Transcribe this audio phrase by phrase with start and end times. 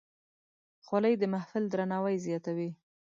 [0.85, 2.69] خولۍ د محفل درناوی زیاتوي.